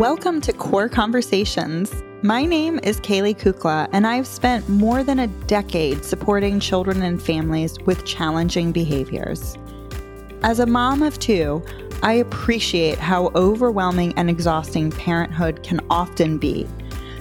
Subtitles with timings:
[0.00, 1.92] Welcome to COR Conversations.
[2.22, 7.22] My name is Caley Kukla, and I've spent more than a decade supporting children and
[7.22, 9.58] families with challenging behaviors.
[10.42, 11.62] As a mom of two,
[12.02, 16.66] I appreciate how overwhelming and exhausting parenthood can often be.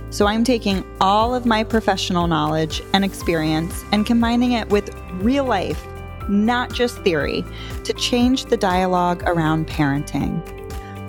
[0.09, 5.43] So I'm taking all of my professional knowledge and experience and combining it with real
[5.43, 5.86] life,
[6.29, 7.43] not just theory,
[7.83, 10.41] to change the dialogue around parenting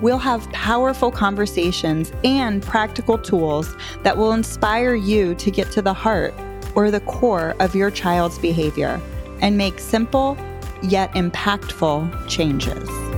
[0.01, 5.93] we'll have powerful conversations and practical tools that will inspire you to get to the
[5.93, 6.33] heart
[6.75, 8.99] or the core of your child's behavior
[9.41, 10.37] and make simple
[10.81, 13.10] yet impactful changes.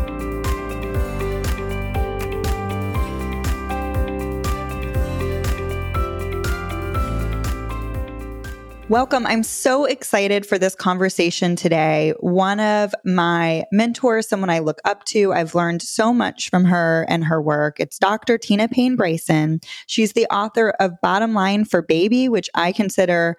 [8.89, 9.25] Welcome.
[9.25, 12.13] I'm so excited for this conversation today.
[12.19, 17.05] One of my mentors, someone I look up to, I've learned so much from her
[17.07, 17.79] and her work.
[17.79, 18.37] It's Dr.
[18.37, 19.61] Tina Payne Bryson.
[19.87, 23.37] She's the author of Bottom Line for Baby, which I consider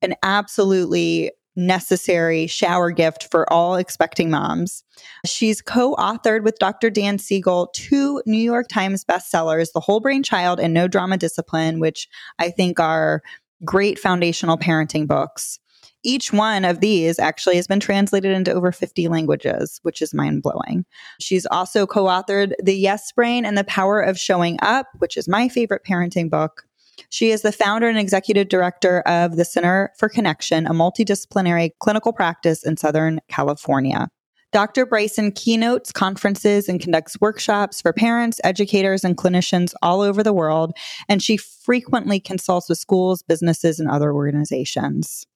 [0.00, 4.84] an absolutely necessary shower gift for all expecting moms.
[5.26, 6.88] She's co authored with Dr.
[6.88, 11.78] Dan Siegel two New York Times bestsellers, The Whole Brain Child and No Drama Discipline,
[11.78, 13.22] which I think are
[13.64, 15.58] great foundational parenting books.
[16.04, 20.42] Each one of these actually has been translated into over 50 languages, which is mind
[20.42, 20.84] blowing.
[21.20, 25.28] She's also co authored The Yes Brain and the Power of Showing Up, which is
[25.28, 26.64] my favorite parenting book.
[27.10, 32.12] She is the founder and executive director of the Center for Connection, a multidisciplinary clinical
[32.12, 34.08] practice in Southern California.
[34.52, 34.86] Dr.
[34.86, 40.72] Bryson keynotes conferences and conducts workshops for parents, educators, and clinicians all over the world,
[41.08, 45.26] and she frequently consults with schools, businesses, and other organizations.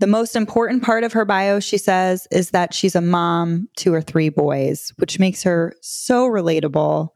[0.00, 3.92] The most important part of her bio, she says, is that she's a mom to
[3.92, 7.10] her three boys, which makes her so relatable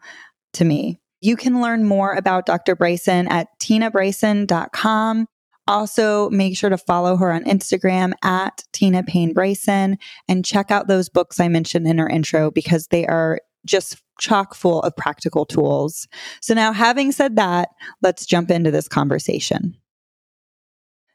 [0.54, 0.98] to me.
[1.20, 2.76] You can learn more about Dr.
[2.76, 5.26] Bryson at tinabryson.com.
[5.68, 10.86] Also, make sure to follow her on Instagram at Tina Payne Bryson and check out
[10.86, 15.44] those books I mentioned in her intro because they are just chock full of practical
[15.44, 16.06] tools.
[16.40, 19.76] So, now having said that, let's jump into this conversation.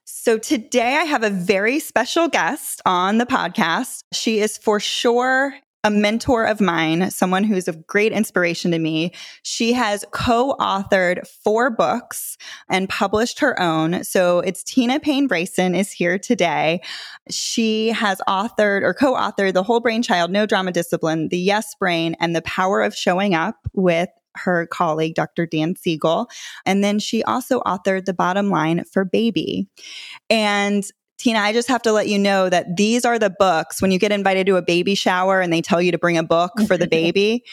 [0.03, 4.03] So, today I have a very special guest on the podcast.
[4.11, 9.11] She is for sure a mentor of mine, someone who's a great inspiration to me.
[9.41, 12.37] She has co-authored four books
[12.69, 14.03] and published her own.
[14.03, 16.81] So it's Tina Payne Bryson is here today.
[17.29, 22.15] She has authored or co-authored The Whole Brain Child, No Drama Discipline, The Yes Brain,
[22.19, 25.45] and The Power of Showing Up with her colleague, Dr.
[25.45, 26.29] Dan Siegel.
[26.65, 29.67] And then she also authored The Bottom Line for Baby.
[30.29, 30.85] And
[31.21, 33.99] Tina, I just have to let you know that these are the books when you
[33.99, 36.77] get invited to a baby shower and they tell you to bring a book for
[36.77, 37.43] the baby.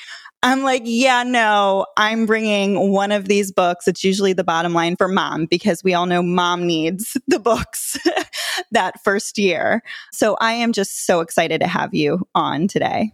[0.42, 3.86] I'm like, yeah, no, I'm bringing one of these books.
[3.86, 7.98] It's usually the bottom line for mom because we all know mom needs the books
[8.70, 9.82] that first year.
[10.14, 13.12] So I am just so excited to have you on today.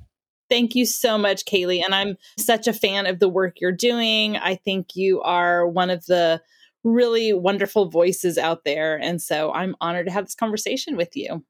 [0.48, 1.82] Thank you so much, Caley.
[1.82, 4.36] And I'm such a fan of the work you're doing.
[4.36, 6.40] I think you are one of the
[6.84, 9.00] really wonderful voices out there.
[9.00, 11.44] And so I'm honored to have this conversation with you.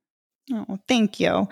[0.52, 1.48] Oh, thank you.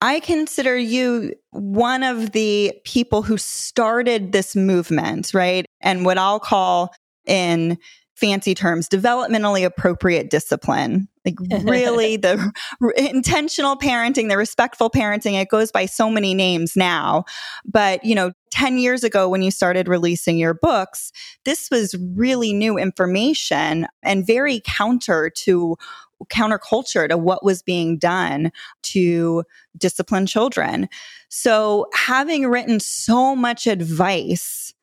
[0.00, 5.64] I consider you one of the people who started this movement, right?
[5.80, 6.92] And what I'll call
[7.26, 7.78] in
[8.14, 11.08] fancy terms, developmentally appropriate discipline.
[11.24, 12.52] Like really the
[12.96, 17.24] intentional parenting, the respectful parenting, it goes by so many names now.
[17.64, 21.12] But, you know, 10 years ago when you started releasing your books,
[21.44, 25.76] this was really new information and very counter to
[26.26, 28.52] counterculture to what was being done
[28.82, 29.44] to
[29.76, 30.88] discipline children.
[31.28, 34.73] So having written so much advice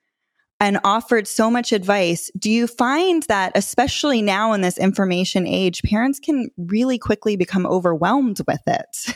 [0.62, 2.32] and offered so much advice.
[2.38, 7.66] Do you find that, especially now in this information age, parents can really quickly become
[7.66, 9.16] overwhelmed with it?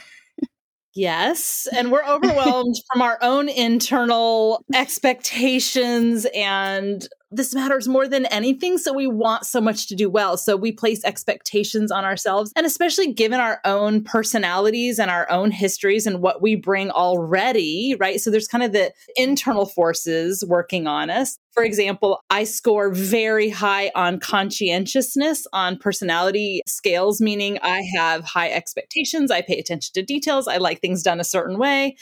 [0.95, 1.67] Yes.
[1.75, 8.77] And we're overwhelmed from our own internal expectations and this matters more than anything.
[8.77, 10.37] So we want so much to do well.
[10.37, 12.51] So we place expectations on ourselves.
[12.55, 17.95] And especially given our own personalities and our own histories and what we bring already,
[17.99, 18.19] right?
[18.19, 21.37] So there's kind of the internal forces working on us.
[21.53, 28.51] For example, I score very high on conscientiousness on personality scales, meaning I have high
[28.51, 29.31] expectations.
[29.31, 30.47] I pay attention to details.
[30.49, 31.95] I like things done a certain way.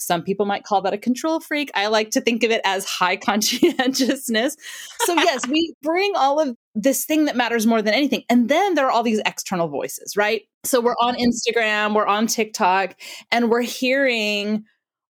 [0.00, 1.70] Some people might call that a control freak.
[1.74, 4.56] I like to think of it as high conscientiousness.
[5.02, 8.24] So, yes, we bring all of this thing that matters more than anything.
[8.28, 10.42] And then there are all these external voices, right?
[10.64, 12.96] So, we're on Instagram, we're on TikTok,
[13.30, 14.64] and we're hearing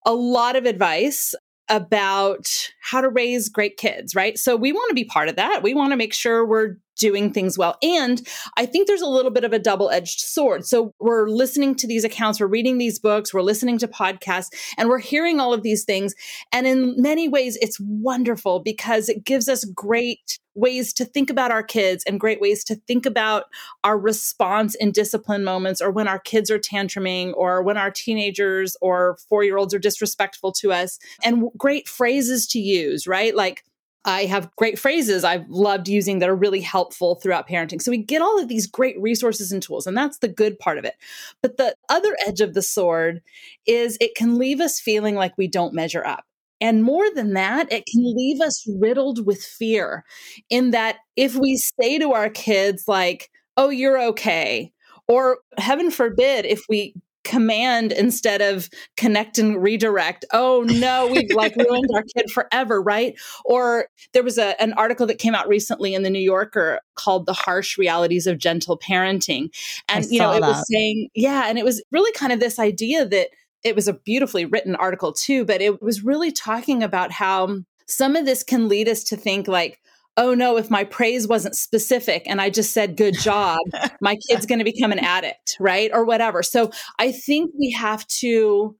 [0.05, 1.33] a lot of advice
[1.69, 2.49] about
[2.81, 4.37] how to raise great kids, right?
[4.37, 5.63] So we want to be part of that.
[5.63, 7.77] We want to make sure we're doing things well.
[7.81, 8.21] And
[8.57, 10.65] I think there's a little bit of a double edged sword.
[10.65, 14.89] So we're listening to these accounts, we're reading these books, we're listening to podcasts, and
[14.89, 16.13] we're hearing all of these things.
[16.51, 21.51] And in many ways, it's wonderful because it gives us great ways to think about
[21.51, 23.45] our kids and great ways to think about
[23.83, 28.75] our response in discipline moments or when our kids are tantruming or when our teenagers
[28.81, 33.35] or four year olds are disrespectful to us and great phrases to use, right?
[33.35, 33.63] Like,
[34.03, 37.81] I have great phrases I've loved using that are really helpful throughout parenting.
[37.81, 40.77] So we get all of these great resources and tools, and that's the good part
[40.77, 40.95] of it.
[41.41, 43.21] But the other edge of the sword
[43.67, 46.25] is it can leave us feeling like we don't measure up.
[46.59, 50.03] And more than that, it can leave us riddled with fear
[50.49, 54.71] in that if we say to our kids, like, oh, you're okay,
[55.07, 60.25] or heaven forbid, if we command instead of connect and redirect.
[60.33, 63.19] Oh no, we've like ruined our kid forever, right?
[63.45, 67.25] Or there was a, an article that came out recently in the New Yorker called
[67.25, 69.49] The Harsh Realities of Gentle Parenting.
[69.89, 70.47] And you know, it that.
[70.47, 73.29] was saying, yeah, and it was really kind of this idea that
[73.63, 78.15] it was a beautifully written article too, but it was really talking about how some
[78.15, 79.79] of this can lead us to think like,
[80.17, 83.59] oh no, if my praise wasn't specific and I just said good job,
[84.01, 85.91] my kid's going to become an addict, right?
[85.93, 86.43] Or whatever.
[86.43, 88.75] So I think we have to,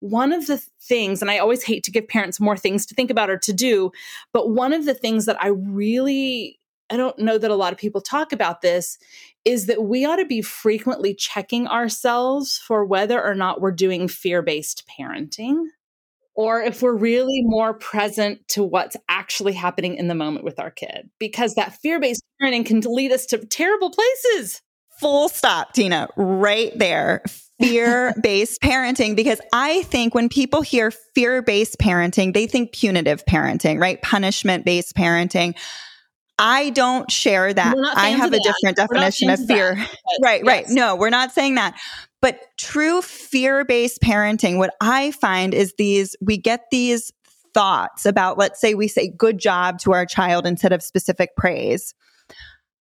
[0.00, 3.10] one of the things, and I always hate to give parents more things to think
[3.10, 3.90] about or to do,
[4.32, 6.60] but one of the things that I really,
[6.90, 8.98] I don't know that a lot of people talk about this,
[9.44, 14.06] is that we ought to be frequently checking ourselves for whether or not we're doing
[14.08, 15.64] fear based parenting
[16.36, 20.70] or if we're really more present to what's actually happening in the moment with our
[20.70, 24.62] kid, because that fear based parenting can lead us to terrible places.
[25.00, 27.22] Full stop, Tina, right there.
[27.60, 33.24] Fear based parenting, because I think when people hear fear based parenting, they think punitive
[33.24, 34.00] parenting, right?
[34.02, 35.54] Punishment based parenting.
[36.38, 37.74] I don't share that.
[37.94, 39.74] I have a different definition of fear.
[39.74, 40.46] That, right, yes.
[40.46, 40.66] right.
[40.68, 41.78] No, we're not saying that.
[42.22, 47.12] But true fear based parenting, what I find is these, we get these
[47.54, 51.94] thoughts about, let's say we say good job to our child instead of specific praise,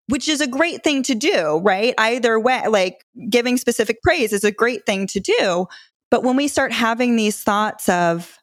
[0.07, 1.93] which is a great thing to do, right?
[1.97, 5.67] Either way, like giving specific praise is a great thing to do.
[6.11, 8.37] But when we start having these thoughts of,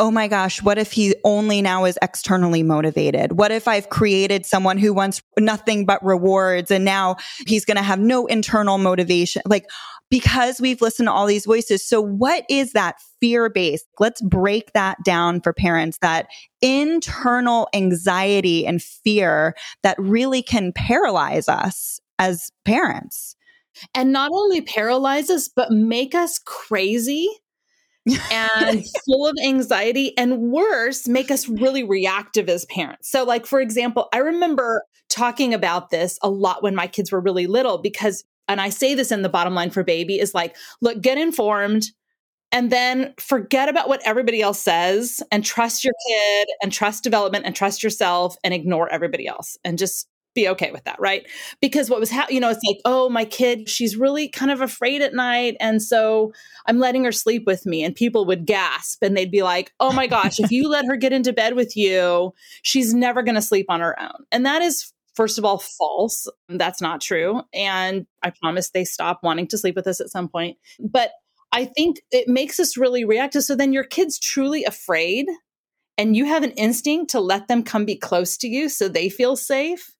[0.00, 3.32] oh my gosh, what if he only now is externally motivated?
[3.32, 7.16] What if I've created someone who wants nothing but rewards and now
[7.46, 9.42] he's going to have no internal motivation?
[9.44, 9.66] Like,
[10.10, 11.84] because we've listened to all these voices.
[11.84, 13.86] So what is that fear based?
[13.98, 16.28] Let's break that down for parents that
[16.62, 23.36] internal anxiety and fear that really can paralyze us as parents.
[23.94, 27.28] And not only paralyze us, but make us crazy
[28.32, 33.10] and full of anxiety and worse make us really reactive as parents.
[33.10, 37.20] So like for example, I remember talking about this a lot when my kids were
[37.20, 40.56] really little because and I say this in the bottom line for baby is like
[40.80, 41.84] look get informed
[42.50, 47.44] and then forget about what everybody else says and trust your kid and trust development
[47.44, 51.26] and trust yourself and ignore everybody else and just be okay with that, right?
[51.60, 54.60] Because what was happening, you know, it's like, oh, my kid, she's really kind of
[54.60, 55.56] afraid at night.
[55.58, 56.32] And so
[56.66, 57.82] I'm letting her sleep with me.
[57.82, 60.96] And people would gasp and they'd be like, oh my gosh, if you let her
[60.96, 62.32] get into bed with you,
[62.62, 64.24] she's never going to sleep on her own.
[64.30, 66.28] And that is first of all false.
[66.48, 67.42] That's not true.
[67.52, 70.56] And i promise they stop wanting to sleep with us at some point.
[70.78, 71.10] But
[71.50, 73.42] i think it makes us really reactive.
[73.42, 75.26] So then your kid's truly afraid
[75.98, 79.08] and you have an instinct to let them come be close to you so they
[79.08, 79.92] feel safe.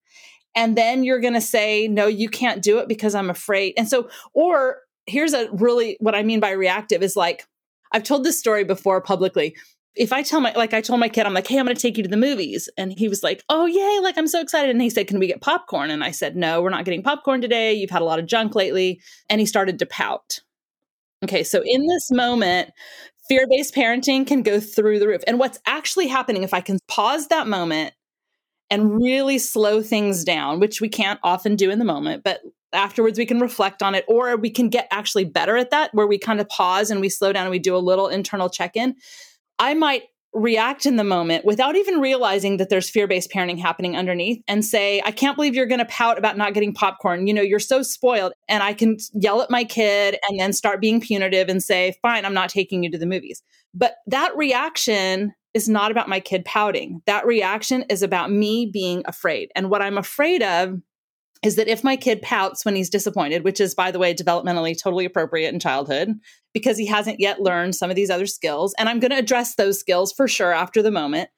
[0.55, 3.75] And then you're going to say no you can't do it because i'm afraid.
[3.77, 7.45] And so or here's a really what i mean by reactive is like
[7.93, 9.57] i've told this story before publicly
[9.95, 11.81] if i tell my like i told my kid i'm like hey i'm going to
[11.81, 12.69] take you to the movies.
[12.77, 14.71] And he was like oh yay like i'm so excited.
[14.71, 15.91] And he said can we get popcorn?
[15.91, 17.75] And i said no we're not getting popcorn today.
[17.75, 19.01] You've had a lot of junk lately.
[19.29, 20.41] And he started to pout.
[21.25, 22.71] Okay so in this moment
[23.29, 25.23] fear-based parenting can go through the roof.
[25.27, 27.95] And what's actually happening if i can pause that moment
[28.71, 32.41] and really slow things down, which we can't often do in the moment, but
[32.73, 36.07] afterwards we can reflect on it or we can get actually better at that where
[36.07, 38.95] we kind of pause and we slow down and we do a little internal check-in.
[39.59, 44.43] I might react in the moment without even realizing that there's fear-based parenting happening underneath
[44.47, 47.27] and say, I can't believe you're going to pout about not getting popcorn.
[47.27, 48.33] You know, you're so spoiled.
[48.47, 52.25] And I can yell at my kid and then start being punitive and say, fine,
[52.25, 53.43] I'm not taking you to the movies.
[53.75, 57.01] But that reaction is not about my kid pouting.
[57.07, 59.51] That reaction is about me being afraid.
[59.57, 60.79] And what I'm afraid of
[61.43, 64.81] is that if my kid pouts when he's disappointed, which is, by the way, developmentally
[64.81, 66.19] totally appropriate in childhood
[66.53, 69.55] because he hasn't yet learned some of these other skills, and I'm going to address
[69.55, 71.31] those skills for sure after the moment.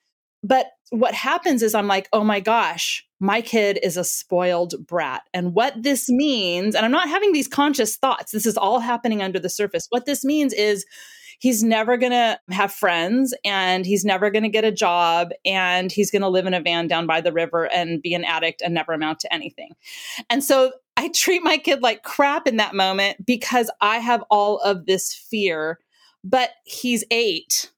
[0.42, 5.22] But what happens is I'm like, oh my gosh, my kid is a spoiled brat.
[5.34, 9.22] And what this means, and I'm not having these conscious thoughts, this is all happening
[9.22, 9.86] under the surface.
[9.90, 10.86] What this means is
[11.40, 15.90] he's never going to have friends and he's never going to get a job and
[15.90, 18.62] he's going to live in a van down by the river and be an addict
[18.62, 19.72] and never amount to anything.
[20.28, 24.58] And so I treat my kid like crap in that moment because I have all
[24.58, 25.78] of this fear,
[26.22, 27.70] but he's eight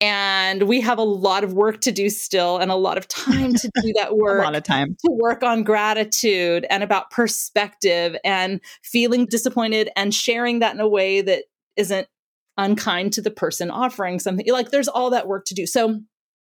[0.00, 3.54] and we have a lot of work to do still and a lot of time
[3.54, 8.14] to do that work a lot of time to work on gratitude and about perspective
[8.24, 11.44] and feeling disappointed and sharing that in a way that
[11.76, 12.08] isn't
[12.58, 16.00] unkind to the person offering something like there's all that work to do so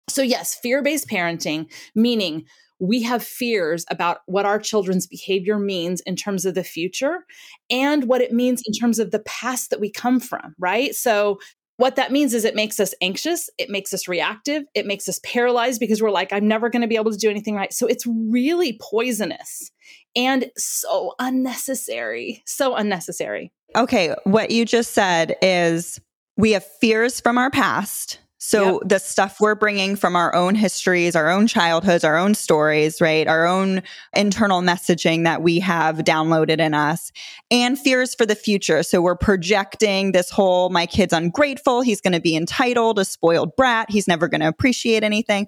[0.10, 2.46] so yes fear-based parenting meaning
[2.80, 7.26] we have fears about what our children's behavior means in terms of the future
[7.70, 10.94] and what it means in terms of the past that we come from, right?
[10.94, 11.40] So,
[11.78, 15.20] what that means is it makes us anxious, it makes us reactive, it makes us
[15.24, 17.74] paralyzed because we're like, I'm never going to be able to do anything right.
[17.74, 19.72] So, it's really poisonous
[20.15, 22.44] and so unnecessary.
[22.46, 23.51] So unnecessary.
[23.75, 26.00] Okay, what you just said is
[26.38, 28.20] we have fears from our past.
[28.39, 28.82] So yep.
[28.86, 33.27] the stuff we're bringing from our own histories, our own childhoods, our own stories, right?
[33.27, 33.82] Our own
[34.15, 37.12] internal messaging that we have downloaded in us
[37.50, 38.84] and fears for the future.
[38.84, 41.82] So we're projecting this whole, my kid's ungrateful.
[41.82, 43.89] He's going to be entitled, a spoiled brat.
[43.89, 45.48] He's never going to appreciate anything.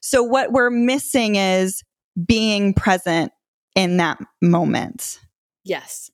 [0.00, 1.82] So what we're missing is
[2.24, 3.32] being present
[3.74, 5.20] in that moment.
[5.64, 6.10] Yes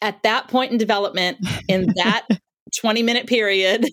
[0.00, 2.26] at that point in development, in that
[2.76, 3.86] 20 minute period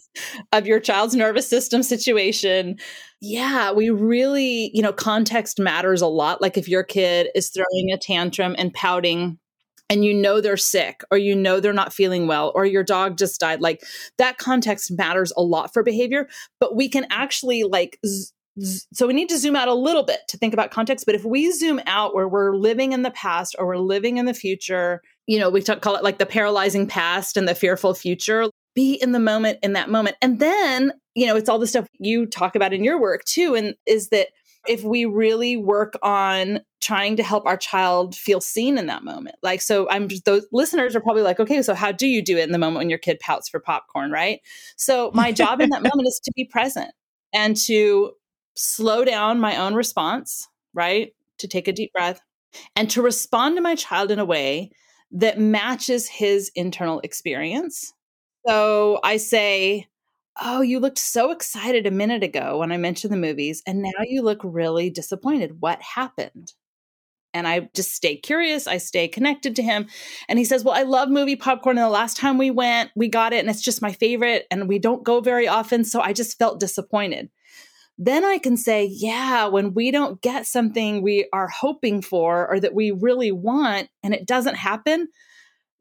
[0.52, 2.78] of your child's nervous system situation,
[3.22, 6.42] yeah, we really, you know, context matters a lot.
[6.42, 9.38] Like if your kid is throwing a tantrum and pouting
[9.90, 13.18] and you know they're sick or you know they're not feeling well or your dog
[13.18, 13.84] just died, like
[14.18, 16.28] that context matters a lot for behavior,
[16.60, 18.32] but we can actually like z-
[18.94, 21.26] so we need to zoom out a little bit to think about context but if
[21.26, 25.02] we zoom out where we're living in the past or we're living in the future
[25.28, 28.94] you know we talk, call it like the paralyzing past and the fearful future be
[28.94, 30.16] in the moment in that moment.
[30.22, 33.56] And then, you know, it's all the stuff you talk about in your work too.
[33.56, 34.28] And is that
[34.68, 39.36] if we really work on trying to help our child feel seen in that moment.
[39.42, 42.38] Like, so I'm just, those listeners are probably like, okay, so how do you do
[42.38, 44.40] it in the moment when your kid pouts for popcorn, right?
[44.78, 46.92] So my job in that moment is to be present
[47.34, 48.12] and to
[48.56, 51.14] slow down my own response, right?
[51.40, 52.22] To take a deep breath
[52.76, 54.72] and to respond to my child in a way
[55.12, 57.94] that matches his internal experience
[58.48, 59.88] so I say,
[60.42, 63.90] Oh, you looked so excited a minute ago when I mentioned the movies, and now
[64.04, 65.60] you look really disappointed.
[65.60, 66.54] What happened?
[67.34, 68.68] And I just stay curious.
[68.68, 69.88] I stay connected to him.
[70.30, 71.78] And he says, Well, I love movie popcorn.
[71.78, 74.48] And the last time we went, we got it, and it's just my favorite.
[74.52, 75.84] And we don't go very often.
[75.86, 77.30] So I just felt disappointed.
[77.98, 82.60] Then I can say, Yeah, when we don't get something we are hoping for or
[82.60, 85.08] that we really want, and it doesn't happen,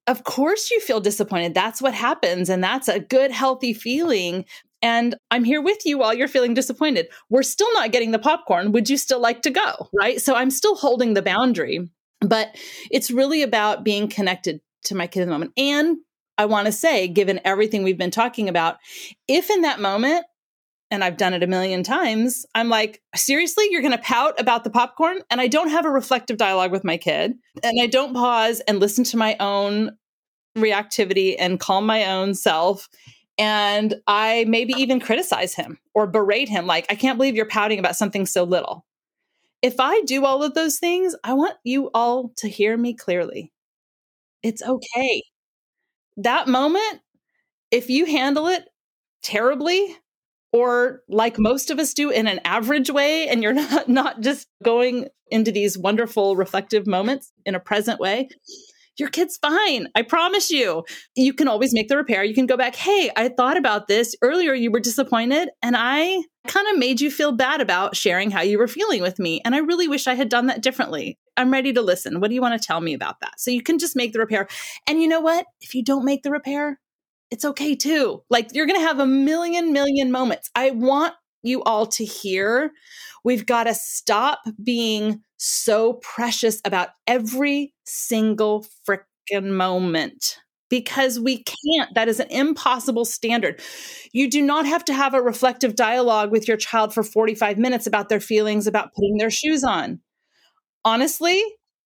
[0.07, 1.55] of course you feel disappointed.
[1.55, 2.49] That's what happens.
[2.49, 4.45] And that's a good, healthy feeling.
[4.83, 7.09] And I'm here with you while you're feeling disappointed.
[7.29, 8.73] We're still not getting the popcorn.
[8.73, 9.89] Would you still like to go?
[9.93, 10.21] Right.
[10.21, 11.89] So I'm still holding the boundary,
[12.21, 12.57] but
[12.91, 15.53] it's really about being connected to my kid in the moment.
[15.57, 15.99] And
[16.39, 18.79] I want to say, given everything we've been talking about,
[19.29, 20.25] if in that moment
[20.91, 24.65] and I've done it a million times, I'm like, seriously, you're going to pout about
[24.65, 25.21] the popcorn?
[25.31, 27.35] And I don't have a reflective dialogue with my kid.
[27.63, 29.97] And I don't pause and listen to my own
[30.57, 32.89] reactivity and calm my own self.
[33.39, 37.79] And I maybe even criticize him or berate him, like, I can't believe you're pouting
[37.79, 38.85] about something so little.
[39.63, 43.53] If I do all of those things, I want you all to hear me clearly.
[44.43, 45.23] It's okay.
[46.17, 47.01] That moment,
[47.71, 48.69] if you handle it
[49.23, 49.97] terribly,
[50.53, 54.49] or like most of us do in an average way and you're not not just
[54.63, 58.29] going into these wonderful reflective moments in a present way
[58.99, 60.85] your kid's fine i promise you.
[61.15, 62.23] You can always make the repair.
[62.23, 64.15] You can go back hey i thought about this.
[64.23, 68.41] Earlier you were disappointed and i kind of made you feel bad about sharing how
[68.41, 71.19] you were feeling with me and i really wish i had done that differently.
[71.37, 72.21] I'm ready to listen.
[72.21, 73.41] What do you want to tell me about that?
[73.41, 74.47] So you can just make the repair.
[74.87, 75.47] And you know what?
[75.63, 76.79] If you don't make the repair
[77.31, 78.23] it's okay too.
[78.31, 80.51] Like you're going to have a million, million moments.
[80.55, 82.73] I want you all to hear
[83.25, 91.95] we've got to stop being so precious about every single freaking moment because we can't.
[91.95, 93.61] That is an impossible standard.
[94.13, 97.87] You do not have to have a reflective dialogue with your child for 45 minutes
[97.87, 100.01] about their feelings about putting their shoes on.
[100.85, 101.43] Honestly,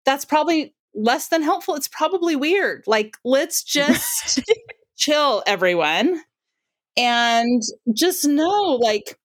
[0.05, 1.75] that's probably less than helpful.
[1.75, 2.83] It's probably weird.
[2.85, 4.41] Like, let's just
[4.95, 6.21] chill, everyone.
[6.95, 7.61] And
[7.93, 9.17] just know, like,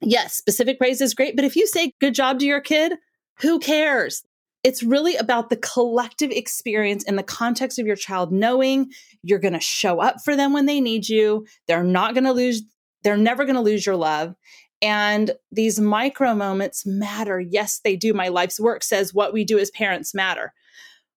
[0.00, 2.94] yes, specific praise is great, but if you say good job to your kid,
[3.40, 4.22] who cares?
[4.62, 8.90] It's really about the collective experience in the context of your child knowing
[9.22, 11.46] you're going to show up for them when they need you.
[11.66, 12.62] They're not going to lose,
[13.02, 14.34] they're never going to lose your love.
[14.82, 17.40] And these micro moments matter.
[17.40, 18.14] Yes, they do.
[18.14, 20.52] My life's work says what we do as parents matter.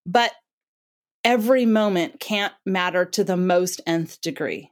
[0.06, 0.32] But
[1.24, 4.72] every moment can't matter to the most nth degree.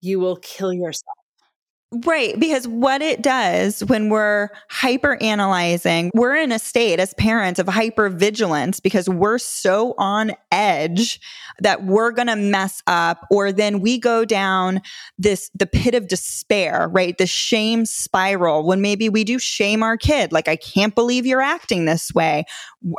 [0.00, 1.16] You will kill yourself.
[2.04, 2.38] Right.
[2.38, 7.68] Because what it does when we're hyper analyzing, we're in a state as parents of
[7.68, 11.20] hyper vigilance because we're so on edge
[11.60, 14.82] that we're going to mess up or then we go down
[15.16, 17.16] this, the pit of despair, right?
[17.18, 20.32] The shame spiral when maybe we do shame our kid.
[20.32, 22.46] Like, I can't believe you're acting this way.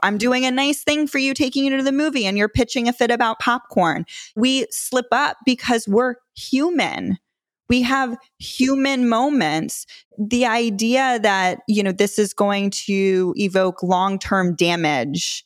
[0.01, 2.88] I'm doing a nice thing for you, taking you to the movie and you're pitching
[2.88, 4.06] a fit about popcorn.
[4.38, 7.17] We slip up because we're human
[7.70, 9.86] we have human moments.
[10.18, 15.44] The idea that, you know, this is going to evoke long term damage,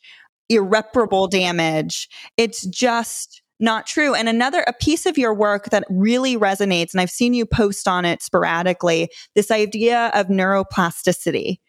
[0.49, 4.15] irreparable damage, it's just not true.
[4.15, 7.87] And another, a piece of your work that really resonates, and I've seen you post
[7.87, 11.59] on it sporadically, this idea of neuroplasticity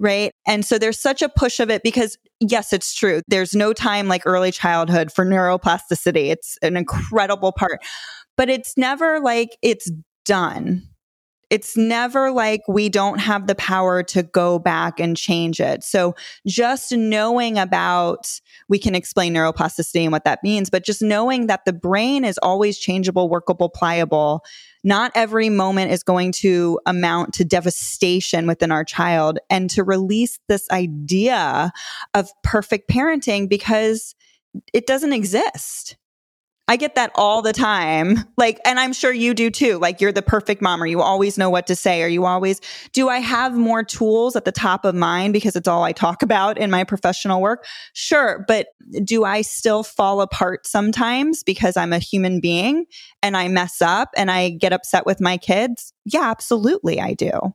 [0.00, 0.32] right?
[0.46, 3.22] And so there's such a push of it because yes, it's true.
[3.28, 6.30] There's no time like early childhood for neuroplasticity.
[6.30, 7.80] It's an incredible part
[8.36, 9.90] but it's never like it's
[10.24, 10.82] done.
[11.54, 15.84] It's never like we don't have the power to go back and change it.
[15.84, 16.16] So
[16.48, 21.64] just knowing about, we can explain neuroplasticity and what that means, but just knowing that
[21.64, 24.44] the brain is always changeable, workable, pliable.
[24.82, 30.40] Not every moment is going to amount to devastation within our child and to release
[30.48, 31.70] this idea
[32.14, 34.16] of perfect parenting because
[34.72, 35.94] it doesn't exist.
[36.66, 38.24] I get that all the time.
[38.38, 39.78] Like, and I'm sure you do too.
[39.78, 42.60] Like, you're the perfect mom, or you always know what to say, or you always
[42.92, 43.10] do.
[43.10, 46.56] I have more tools at the top of mind because it's all I talk about
[46.56, 47.66] in my professional work?
[47.92, 48.44] Sure.
[48.48, 48.68] But
[49.04, 52.86] do I still fall apart sometimes because I'm a human being
[53.22, 55.92] and I mess up and I get upset with my kids?
[56.06, 57.00] Yeah, absolutely.
[57.00, 57.54] I do.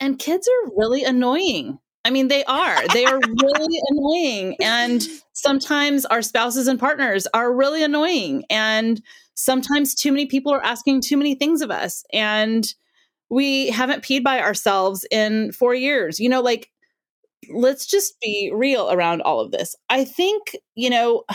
[0.00, 1.78] And kids are really annoying.
[2.04, 2.88] I mean, they are.
[2.88, 4.56] They are really annoying.
[4.60, 8.44] And sometimes our spouses and partners are really annoying.
[8.48, 9.02] And
[9.34, 12.04] sometimes too many people are asking too many things of us.
[12.12, 12.66] And
[13.28, 16.18] we haven't peed by ourselves in four years.
[16.18, 16.70] You know, like,
[17.50, 19.76] let's just be real around all of this.
[19.88, 21.24] I think, you know,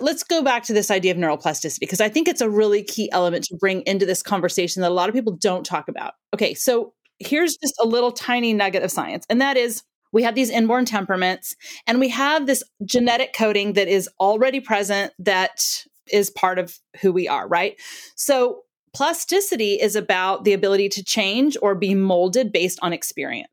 [0.00, 3.12] let's go back to this idea of neuroplasticity because I think it's a really key
[3.12, 6.14] element to bring into this conversation that a lot of people don't talk about.
[6.34, 6.94] Okay, so
[7.26, 9.82] here's just a little tiny nugget of science, and that is
[10.12, 11.56] we have these inborn temperaments
[11.86, 17.12] and we have this genetic coding that is already present that is part of who
[17.12, 17.80] we are, right?
[18.14, 23.48] So, plasticity is about the ability to change or be molded based on experience.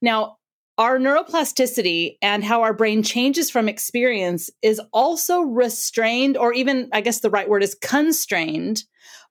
[0.00, 0.38] Now,
[0.78, 7.02] our neuroplasticity and how our brain changes from experience is also restrained, or even, I
[7.02, 8.84] guess the right word is constrained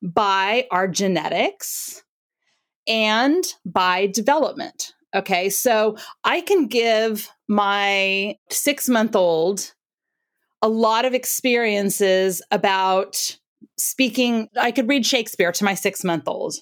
[0.03, 2.03] by our genetics,
[2.89, 4.93] and by development.
[5.15, 9.73] Okay, so I can give my six month old
[10.61, 13.37] a lot of experiences about
[13.77, 14.49] speaking.
[14.59, 16.55] I could read Shakespeare to my six month old.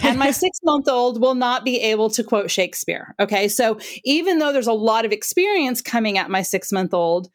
[0.00, 3.14] and my six month old will not be able to quote Shakespeare.
[3.18, 3.48] Okay.
[3.48, 7.28] So even though there's a lot of experience coming at my six month old,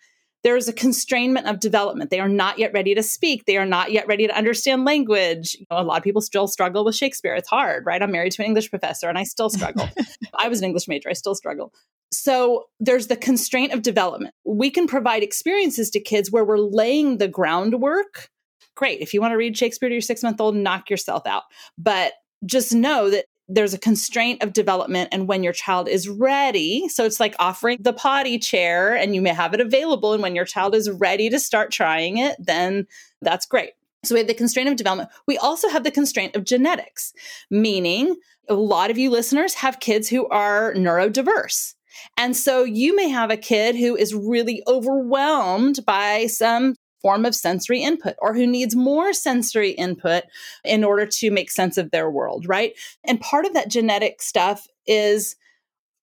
[0.47, 2.09] there is a constrainment of development.
[2.09, 3.43] They are not yet ready to speak.
[3.43, 5.57] They are not yet ready to understand language.
[5.59, 7.35] You know, a lot of people still struggle with Shakespeare.
[7.35, 8.01] It's hard, right?
[8.01, 9.89] I'm married to an English professor and I still struggle.
[10.39, 11.09] I was an English major.
[11.09, 11.73] I still struggle.
[12.13, 14.33] So there's the constraint of development.
[14.45, 18.29] We can provide experiences to kids where we're laying the groundwork.
[18.77, 19.01] Great.
[19.01, 21.43] If you want to read Shakespeare to your six month old, knock yourself out.
[21.77, 22.13] But
[22.45, 27.05] just know that there's a constraint of development and when your child is ready so
[27.05, 30.45] it's like offering the potty chair and you may have it available and when your
[30.45, 32.85] child is ready to start trying it then
[33.21, 33.71] that's great.
[34.03, 35.09] So we have the constraint of development.
[35.25, 37.13] We also have the constraint of genetics
[37.49, 38.15] meaning
[38.49, 41.73] a lot of you listeners have kids who are neurodiverse.
[42.15, 46.75] And so you may have a kid who is really overwhelmed by some
[47.07, 50.25] form of sensory input or who needs more sensory input
[50.65, 52.73] in order to make sense of their world, right?
[53.05, 55.37] And part of that genetic stuff is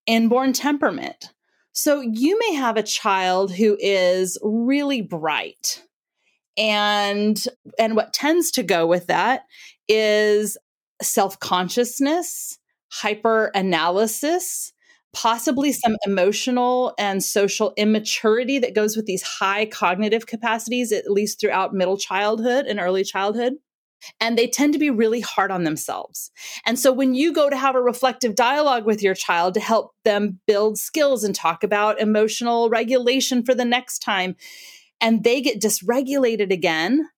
[0.07, 1.31] inborn temperament.
[1.73, 5.83] So you may have a child who is really bright.
[6.57, 7.45] And
[7.79, 9.43] and what tends to go with that
[9.87, 10.57] is
[11.03, 14.73] self-consciousness, hyper analysis,
[15.15, 21.41] possibly some emotional and social immaturity that goes with these high cognitive capacities, at least
[21.41, 23.55] throughout middle childhood and early childhood.
[24.21, 26.31] And they tend to be really hard on themselves.
[26.67, 29.93] And so when you go to have a reflective dialogue with your child to help
[30.05, 34.37] them build skills and talk about emotional regulation for the next time,
[35.01, 37.09] and they get dysregulated again,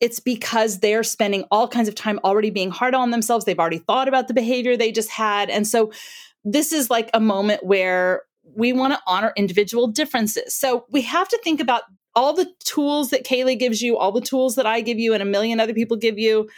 [0.00, 3.46] it's because they're spending all kinds of time already being hard on themselves.
[3.46, 5.48] They've already thought about the behavior they just had.
[5.48, 5.92] And so
[6.44, 8.22] this is like a moment where
[8.54, 10.54] we want to honor individual differences.
[10.54, 11.82] So we have to think about
[12.14, 15.22] all the tools that Caley gives you, all the tools that I give you, and
[15.22, 16.48] a million other people give you.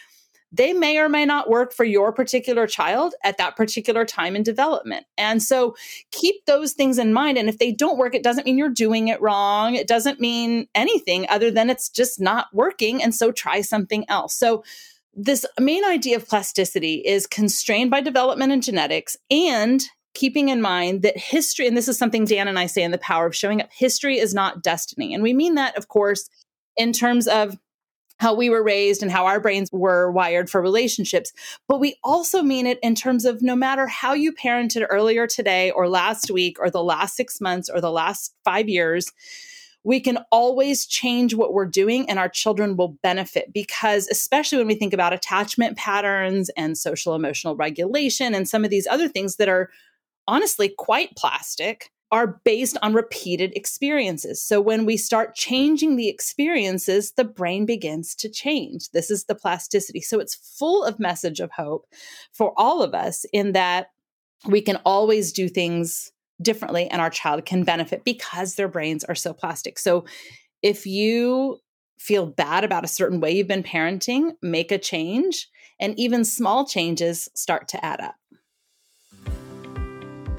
[0.52, 4.42] They may or may not work for your particular child at that particular time in
[4.42, 5.06] development.
[5.18, 5.76] And so
[6.12, 7.36] keep those things in mind.
[7.36, 9.74] And if they don't work, it doesn't mean you're doing it wrong.
[9.74, 13.02] It doesn't mean anything other than it's just not working.
[13.02, 14.34] And so try something else.
[14.34, 14.62] So
[15.16, 19.82] this main idea of plasticity is constrained by development and genetics and
[20.14, 22.98] keeping in mind that history, and this is something Dan and I say in The
[22.98, 25.14] Power of Showing Up, history is not destiny.
[25.14, 26.28] And we mean that, of course,
[26.76, 27.56] in terms of
[28.18, 31.32] how we were raised and how our brains were wired for relationships.
[31.68, 35.70] But we also mean it in terms of no matter how you parented earlier today
[35.70, 39.12] or last week or the last six months or the last five years,
[39.86, 44.66] we can always change what we're doing and our children will benefit because especially when
[44.66, 49.36] we think about attachment patterns and social emotional regulation and some of these other things
[49.36, 49.70] that are
[50.26, 54.42] honestly quite plastic are based on repeated experiences.
[54.42, 58.90] So when we start changing the experiences, the brain begins to change.
[58.90, 60.00] This is the plasticity.
[60.00, 61.86] So it's full of message of hope
[62.32, 63.90] for all of us in that
[64.48, 69.14] we can always do things differently and our child can benefit because their brains are
[69.14, 69.78] so plastic.
[69.78, 70.04] So
[70.62, 71.58] if you
[71.98, 75.48] feel bad about a certain way you've been parenting, make a change,
[75.80, 78.14] and even small changes start to add up.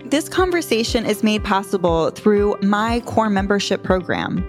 [0.05, 4.47] This conversation is made possible through my core membership program.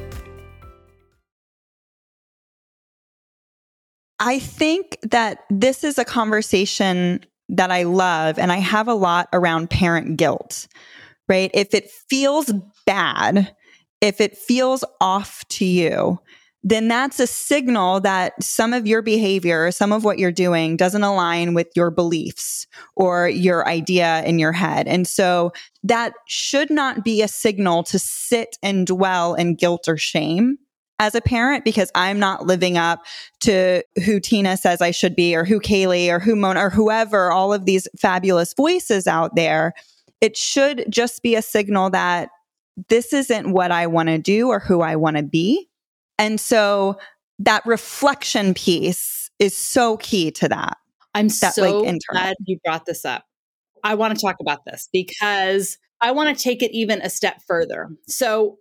[4.19, 9.29] I think that this is a conversation that I love, and I have a lot
[9.33, 10.69] around parent guilt,
[11.29, 11.51] right?
[11.53, 12.53] If it feels
[12.87, 13.55] bad,
[14.01, 16.21] if it feels off to you,
[16.65, 21.03] then that's a signal that some of your behavior, some of what you're doing doesn't
[21.03, 24.87] align with your beliefs or your idea in your head.
[24.87, 29.97] And so that should not be a signal to sit and dwell in guilt or
[29.97, 30.59] shame
[31.01, 33.05] as a parent because I'm not living up
[33.41, 37.33] to who Tina says I should be or who Caley or who Mona or whoever,
[37.33, 39.75] all of these fabulous voices out there.
[40.21, 42.29] It should just be a signal that
[42.89, 45.69] this isn't what I want to do or who I want to be.
[46.19, 46.99] And so
[47.39, 50.79] that reflection piece is so key to that.
[51.15, 53.25] I'm that, so like, glad you brought this up.
[53.85, 57.43] I want to talk about this because I want to take it even a step
[57.47, 57.89] further.
[58.07, 58.59] So,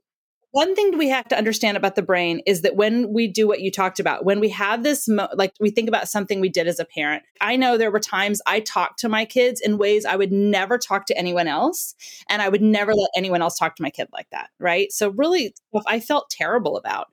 [0.51, 3.61] one thing we have to understand about the brain is that when we do what
[3.61, 6.67] you talked about, when we have this, mo- like we think about something we did
[6.67, 10.05] as a parent, I know there were times I talked to my kids in ways
[10.05, 11.95] I would never talk to anyone else.
[12.29, 14.49] And I would never let anyone else talk to my kid like that.
[14.59, 14.91] Right.
[14.91, 15.55] So, really,
[15.87, 17.07] I felt terrible about.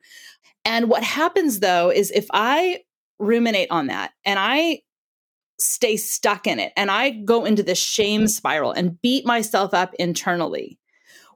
[0.65, 2.81] And what happens though is if I
[3.19, 4.83] ruminate on that and I
[5.59, 9.95] stay stuck in it and I go into this shame spiral and beat myself up
[9.99, 10.79] internally,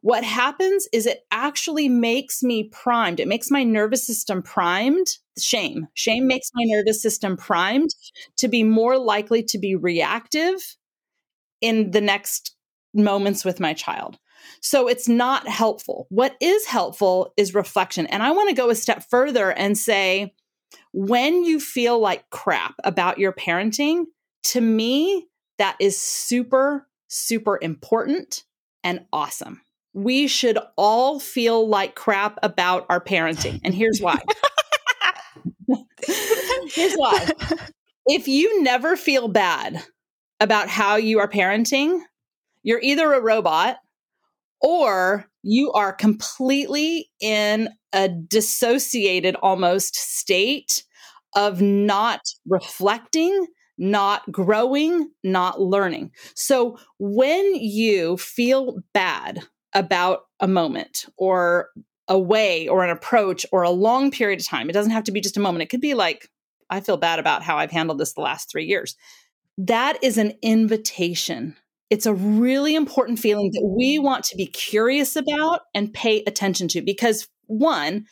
[0.02, 3.20] what happens is it actually makes me primed.
[3.20, 5.06] It makes my nervous system primed.
[5.38, 5.86] Shame.
[5.94, 7.90] Shame makes my nervous system primed
[8.38, 10.76] to be more likely to be reactive
[11.60, 12.56] in the next
[12.92, 14.18] moments with my child.
[14.60, 16.08] So it's not helpful.
[16.10, 18.06] What is helpful is reflection.
[18.06, 20.34] And I want to go a step further and say,
[20.92, 24.06] when you feel like crap about your parenting,
[24.44, 28.42] to me, that is super, super important
[28.82, 29.60] and awesome.
[29.94, 33.60] We should all feel like crap about our parenting.
[33.64, 34.18] And here's why.
[36.72, 37.28] here's why.
[38.06, 39.82] If you never feel bad
[40.40, 42.00] about how you are parenting,
[42.62, 43.76] you're either a robot
[44.60, 50.84] or you are completely in a dissociated almost state
[51.34, 53.46] of not reflecting,
[53.78, 56.12] not growing, not learning.
[56.34, 59.42] So when you feel bad
[59.74, 61.70] about a moment or
[62.08, 65.12] a way or an approach or a long period of time, it doesn't have to
[65.12, 65.62] be just a moment.
[65.62, 66.28] It could be like,
[66.70, 68.96] I feel bad about how I've handled this the last three years.
[69.58, 71.56] That is an invitation
[71.92, 76.66] it's a really important feeling that we want to be curious about and pay attention
[76.68, 78.06] to because, one,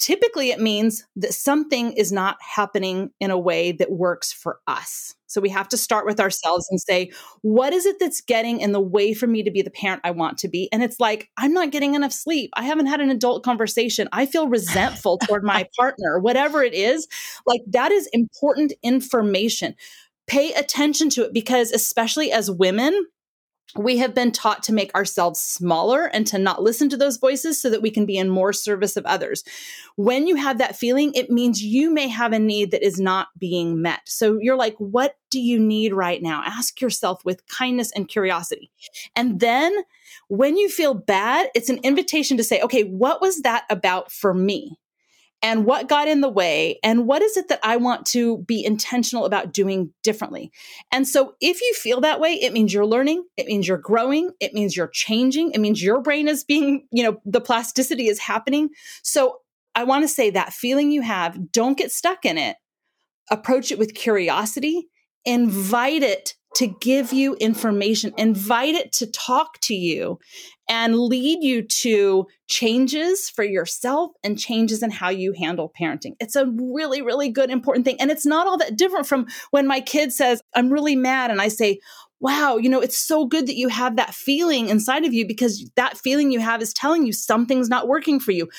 [0.00, 5.14] typically it means that something is not happening in a way that works for us.
[5.30, 7.12] So we have to start with ourselves and say,
[7.42, 10.10] what is it that's getting in the way for me to be the parent I
[10.10, 10.68] want to be?
[10.72, 12.50] And it's like, I'm not getting enough sleep.
[12.54, 14.08] I haven't had an adult conversation.
[14.12, 17.06] I feel resentful toward my partner, whatever it is.
[17.46, 19.76] Like that is important information.
[20.26, 23.06] Pay attention to it because, especially as women,
[23.76, 27.60] we have been taught to make ourselves smaller and to not listen to those voices
[27.60, 29.44] so that we can be in more service of others.
[29.96, 33.28] When you have that feeling, it means you may have a need that is not
[33.38, 34.00] being met.
[34.06, 36.42] So you're like, what do you need right now?
[36.44, 38.70] Ask yourself with kindness and curiosity.
[39.14, 39.74] And then
[40.28, 44.34] when you feel bad, it's an invitation to say, okay, what was that about for
[44.34, 44.78] me?
[45.42, 48.64] And what got in the way and what is it that I want to be
[48.64, 50.52] intentional about doing differently.
[50.92, 54.32] And so if you feel that way, it means you're learning, it means you're growing,
[54.40, 58.18] it means you're changing, it means your brain is being, you know, the plasticity is
[58.18, 58.68] happening.
[59.02, 59.38] So
[59.74, 62.56] I want to say that feeling you have, don't get stuck in it.
[63.30, 64.88] Approach it with curiosity,
[65.24, 70.18] invite it to give you information, invite it to talk to you
[70.68, 76.16] and lead you to changes for yourself and changes in how you handle parenting.
[76.20, 77.96] It's a really, really good, important thing.
[77.98, 81.30] And it's not all that different from when my kid says, I'm really mad.
[81.30, 81.80] And I say,
[82.20, 85.66] wow, you know, it's so good that you have that feeling inside of you because
[85.76, 88.50] that feeling you have is telling you something's not working for you.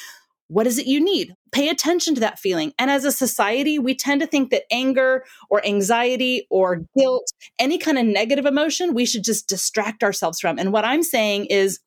[0.52, 1.34] What is it you need?
[1.54, 2.74] Pay attention to that feeling.
[2.78, 7.78] And as a society, we tend to think that anger or anxiety or guilt, any
[7.78, 10.60] kind of negative emotion, we should just distract ourselves from.
[10.60, 11.80] And what I'm saying is,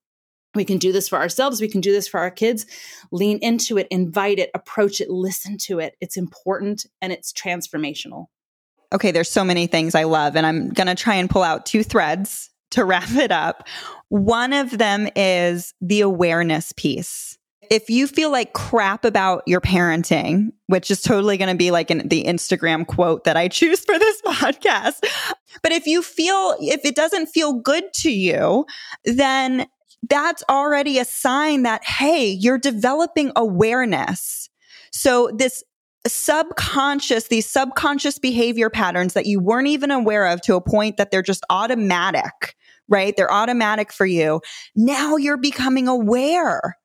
[0.54, 1.60] we can do this for ourselves.
[1.60, 2.64] We can do this for our kids.
[3.12, 5.94] Lean into it, invite it, approach it, listen to it.
[6.00, 8.26] It's important and it's transformational.
[8.94, 11.66] Okay, there's so many things I love, and I'm going to try and pull out
[11.66, 13.68] two threads to wrap it up.
[14.08, 17.36] One of them is the awareness piece
[17.70, 21.90] if you feel like crap about your parenting, which is totally going to be like
[21.90, 25.04] in the Instagram quote that I choose for this podcast,
[25.62, 28.66] but if you feel, if it doesn't feel good to you,
[29.04, 29.66] then
[30.08, 34.50] that's already a sign that, hey, you're developing awareness.
[34.90, 35.62] So this
[36.06, 41.10] subconscious, these subconscious behavior patterns that you weren't even aware of to a point that
[41.10, 42.54] they're just automatic,
[42.88, 43.16] right?
[43.16, 44.40] They're automatic for you.
[44.76, 46.76] Now you're becoming aware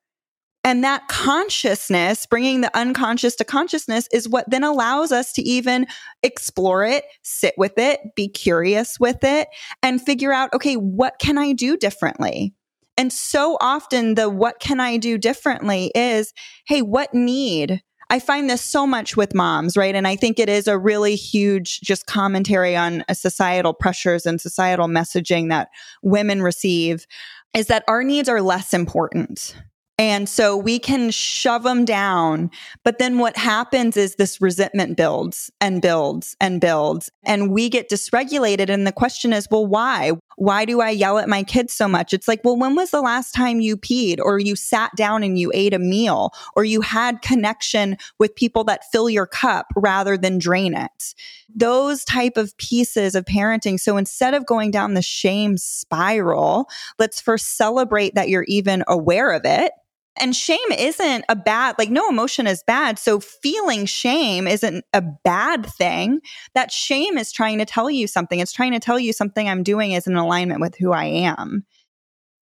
[0.62, 5.86] and that consciousness, bringing the unconscious to consciousness, is what then allows us to even
[6.22, 9.48] explore it, sit with it, be curious with it,
[9.82, 12.52] and figure out, okay, what can I do differently?
[12.98, 16.34] And so often, the what can I do differently is,
[16.66, 17.82] hey, what need?
[18.10, 19.94] I find this so much with moms, right?
[19.94, 24.40] And I think it is a really huge just commentary on uh, societal pressures and
[24.40, 25.68] societal messaging that
[26.02, 27.06] women receive
[27.54, 29.54] is that our needs are less important
[30.00, 32.50] and so we can shove them down.
[32.84, 37.12] But then what happens is this resentment builds and builds and builds.
[37.24, 38.70] And we get dysregulated.
[38.70, 40.12] And the question is, well, why?
[40.36, 42.14] Why do I yell at my kids so much?
[42.14, 45.38] It's like, well, when was the last time you peed or you sat down and
[45.38, 50.16] you ate a meal or you had connection with people that fill your cup rather
[50.16, 51.14] than drain it?
[51.54, 53.78] Those type of pieces of parenting.
[53.78, 59.32] So instead of going down the shame spiral, let's first celebrate that you're even aware
[59.32, 59.72] of it
[60.16, 62.98] and shame isn't a bad, like, no emotion is bad.
[62.98, 66.20] So feeling shame isn't a bad thing.
[66.54, 68.40] That shame is trying to tell you something.
[68.40, 71.64] It's trying to tell you something I'm doing is in alignment with who I am.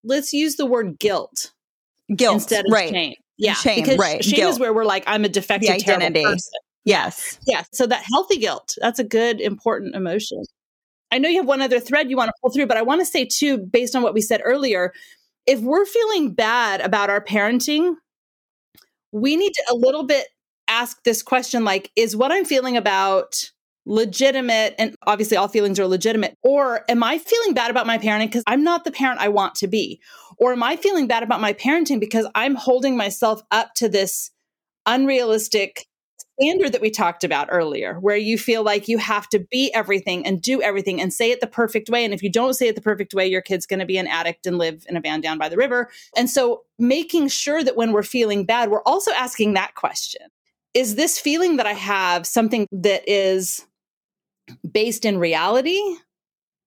[0.02, 1.52] Let's use the word guilt.
[2.14, 2.34] Guilt.
[2.34, 2.90] Instead of right.
[2.90, 3.14] shame.
[3.36, 3.54] Yeah.
[3.54, 3.82] Shame.
[3.82, 4.24] Because right.
[4.24, 4.54] shame guilt.
[4.54, 6.24] is where we're like, I'm a defective, the identity.
[6.24, 6.52] person.
[6.84, 7.38] Yes.
[7.46, 7.64] Yeah.
[7.72, 10.42] So that healthy guilt, that's a good, important emotion.
[11.10, 13.00] I know you have one other thread you want to pull through, but I want
[13.00, 14.92] to say too, based on what we said earlier,
[15.48, 17.94] if we're feeling bad about our parenting,
[19.12, 20.26] we need to a little bit
[20.68, 23.50] ask this question like, is what I'm feeling about
[23.86, 24.74] legitimate?
[24.78, 26.34] And obviously, all feelings are legitimate.
[26.42, 29.54] Or am I feeling bad about my parenting because I'm not the parent I want
[29.56, 30.02] to be?
[30.36, 34.30] Or am I feeling bad about my parenting because I'm holding myself up to this
[34.84, 35.86] unrealistic
[36.40, 40.24] standard that we talked about earlier, where you feel like you have to be everything
[40.24, 42.04] and do everything and say it the perfect way.
[42.04, 44.06] And if you don't say it the perfect way, your kid's going to be an
[44.06, 45.90] addict and live in a van down by the river.
[46.16, 50.22] And so making sure that when we're feeling bad, we're also asking that question
[50.74, 53.66] Is this feeling that I have something that is
[54.70, 55.82] based in reality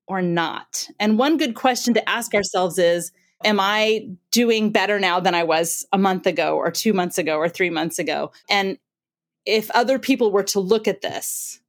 [0.08, 0.88] or not?
[1.00, 3.12] And one good question to ask ourselves is,
[3.44, 7.38] Am I doing better now than I was a month ago or two months ago
[7.38, 8.32] or three months ago?
[8.50, 8.78] And
[9.46, 11.60] if other people were to look at this,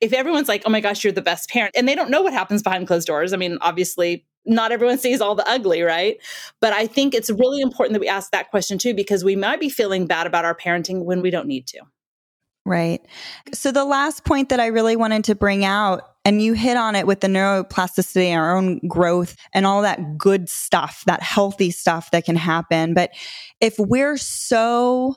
[0.00, 2.32] if everyone's like, oh my gosh, you're the best parent, and they don't know what
[2.32, 6.16] happens behind closed doors, I mean, obviously, not everyone sees all the ugly, right?
[6.60, 9.60] But I think it's really important that we ask that question too, because we might
[9.60, 11.80] be feeling bad about our parenting when we don't need to.
[12.66, 13.00] Right.
[13.52, 16.94] So, the last point that I really wanted to bring out and you hit on
[16.94, 21.70] it with the neuroplasticity, and our own growth, and all that good stuff, that healthy
[21.70, 22.92] stuff that can happen.
[22.94, 23.10] But
[23.60, 25.16] if we're so,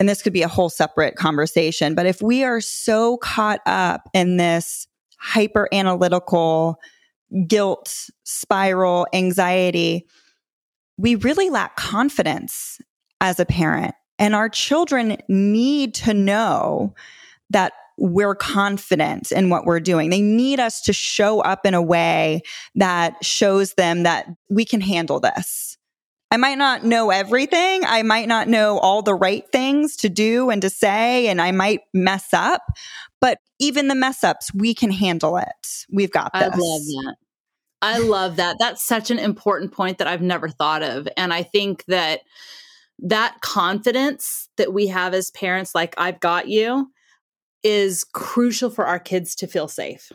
[0.00, 4.08] and this could be a whole separate conversation, but if we are so caught up
[4.14, 6.80] in this hyper analytical
[7.46, 10.06] guilt spiral, anxiety,
[10.96, 12.80] we really lack confidence
[13.20, 13.94] as a parent.
[14.18, 16.94] And our children need to know
[17.50, 20.08] that we're confident in what we're doing.
[20.08, 22.40] They need us to show up in a way
[22.74, 25.69] that shows them that we can handle this.
[26.30, 27.84] I might not know everything.
[27.84, 31.50] I might not know all the right things to do and to say, and I
[31.50, 32.62] might mess up,
[33.20, 35.84] but even the mess ups, we can handle it.
[35.90, 36.42] We've got this.
[36.42, 37.16] I love that.
[37.82, 38.56] I love that.
[38.60, 41.08] That's such an important point that I've never thought of.
[41.16, 42.20] And I think that
[43.00, 46.90] that confidence that we have as parents, like, I've got you,
[47.62, 50.12] is crucial for our kids to feel safe.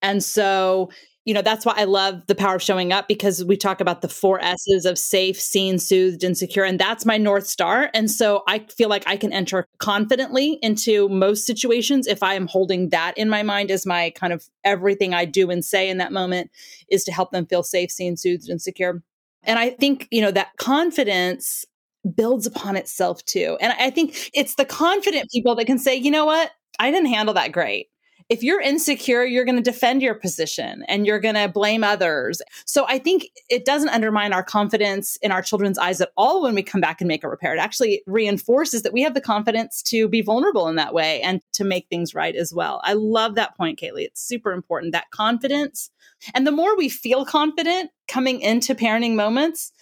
[0.00, 0.90] And so,
[1.26, 4.00] you know, that's why I love the power of showing up because we talk about
[4.00, 6.64] the four S's of safe, seen, soothed, and secure.
[6.64, 7.90] And that's my North Star.
[7.92, 12.46] And so I feel like I can enter confidently into most situations if I am
[12.46, 15.98] holding that in my mind as my kind of everything I do and say in
[15.98, 16.50] that moment
[16.88, 19.02] is to help them feel safe, seen, soothed, and secure.
[19.42, 21.66] And I think, you know, that confidence
[22.14, 23.58] builds upon itself too.
[23.60, 26.50] And I think it's the confident people that can say, you know what?
[26.78, 27.89] I didn't handle that great.
[28.30, 32.40] If you're insecure, you're going to defend your position and you're going to blame others.
[32.64, 36.54] So I think it doesn't undermine our confidence in our children's eyes at all when
[36.54, 37.52] we come back and make a repair.
[37.56, 41.40] It actually reinforces that we have the confidence to be vulnerable in that way and
[41.54, 42.80] to make things right as well.
[42.84, 44.04] I love that point, Caley.
[44.04, 45.90] It's super important that confidence.
[46.32, 49.72] And the more we feel confident coming into parenting moments,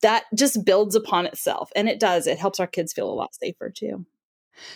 [0.00, 1.70] that just builds upon itself.
[1.76, 2.26] And it does.
[2.26, 4.06] It helps our kids feel a lot safer too.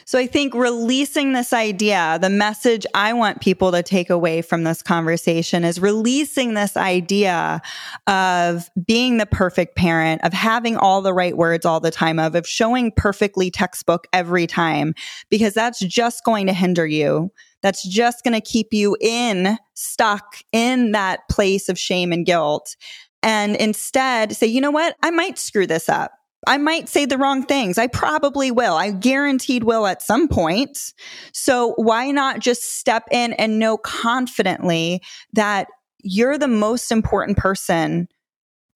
[0.04, 4.64] So I think releasing this idea, the message I want people to take away from
[4.64, 7.60] this conversation is releasing this idea
[8.06, 12.34] of being the perfect parent, of having all the right words all the time, of,
[12.34, 14.94] of showing perfectly textbook every time,
[15.30, 17.30] because that's just going to hinder you.
[17.62, 22.76] That's just going to keep you in stuck in that place of shame and guilt.
[23.22, 24.96] And instead say, you know what?
[25.02, 26.12] I might screw this up.
[26.46, 27.76] I might say the wrong things.
[27.76, 28.74] I probably will.
[28.74, 30.94] I guaranteed will at some point.
[31.32, 38.08] So why not just step in and know confidently that you're the most important person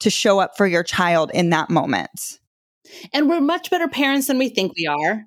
[0.00, 2.38] to show up for your child in that moment?
[3.12, 5.24] And we're much better parents than we think we are.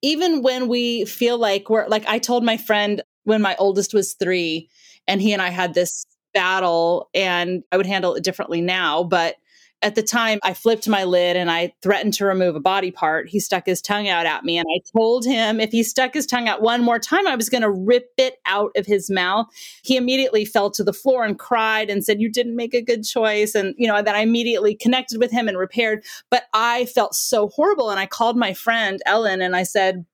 [0.00, 4.14] Even when we feel like we're like, I told my friend when my oldest was
[4.14, 4.68] three,
[5.06, 9.36] and he and I had this battle, and I would handle it differently now, but
[9.82, 13.28] at the time I flipped my lid and I threatened to remove a body part.
[13.28, 16.26] He stuck his tongue out at me and I told him if he stuck his
[16.26, 19.46] tongue out one more time, I was going to rip it out of his mouth.
[19.82, 23.04] He immediately fell to the floor and cried and said, You didn't make a good
[23.04, 23.54] choice.
[23.54, 26.04] And, you know, then I immediately connected with him and repaired.
[26.30, 27.90] But I felt so horrible.
[27.90, 30.06] And I called my friend Ellen and I said,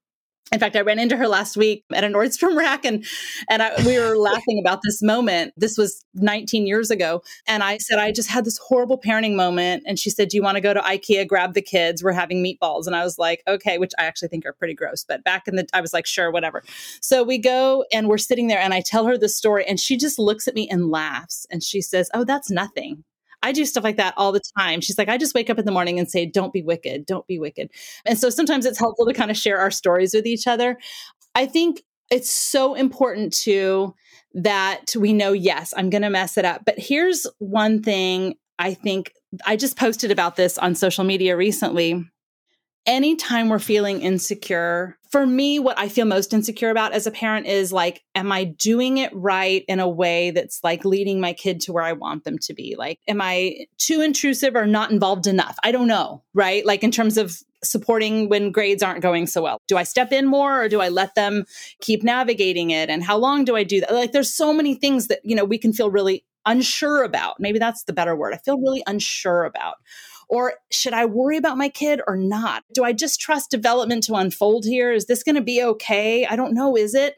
[0.52, 3.04] in fact, I ran into her last week at a Nordstrom rack and
[3.50, 5.52] and I, we were laughing about this moment.
[5.56, 7.22] This was 19 years ago.
[7.46, 9.82] And I said, I just had this horrible parenting moment.
[9.86, 12.02] And she said, Do you want to go to IKEA, grab the kids?
[12.02, 12.86] We're having meatballs.
[12.86, 15.04] And I was like, Okay, which I actually think are pretty gross.
[15.04, 16.62] But back in the, I was like, Sure, whatever.
[17.00, 19.96] So we go and we're sitting there and I tell her the story and she
[19.96, 21.46] just looks at me and laughs.
[21.50, 23.04] And she says, Oh, that's nothing.
[23.42, 24.80] I do stuff like that all the time.
[24.80, 27.26] She's like, I just wake up in the morning and say, don't be wicked, don't
[27.26, 27.70] be wicked.
[28.04, 30.78] And so sometimes it's helpful to kind of share our stories with each other.
[31.34, 33.94] I think it's so important too
[34.34, 36.64] that we know, yes, I'm going to mess it up.
[36.64, 39.12] But here's one thing I think
[39.46, 42.04] I just posted about this on social media recently.
[42.88, 47.46] Anytime we're feeling insecure, for me, what I feel most insecure about as a parent
[47.46, 51.60] is like, am I doing it right in a way that's like leading my kid
[51.62, 52.74] to where I want them to be?
[52.76, 55.56] Like, am I too intrusive or not involved enough?
[55.62, 56.64] I don't know, right?
[56.66, 59.60] Like, in terms of supporting when grades aren't going so well.
[59.66, 61.44] Do I step in more or do I let them
[61.80, 62.88] keep navigating it?
[62.88, 63.92] And how long do I do that?
[63.92, 67.40] Like, there's so many things that, you know, we can feel really unsure about.
[67.40, 68.32] Maybe that's the better word.
[68.32, 69.76] I feel really unsure about.
[70.28, 72.64] Or should I worry about my kid or not?
[72.74, 74.92] Do I just trust development to unfold here?
[74.92, 76.26] Is this going to be okay?
[76.26, 76.76] I don't know.
[76.76, 77.16] Is it?